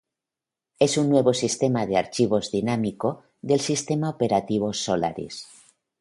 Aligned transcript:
Es 0.79 0.97
un 0.97 1.09
nuevo 1.11 1.31
sistema 1.31 1.85
de 1.85 1.95
archivos 1.95 2.49
dinámico 2.49 3.21
del 3.39 3.59
sistema 3.59 4.09
operativo 4.09 4.73
Solaris. 4.73 5.45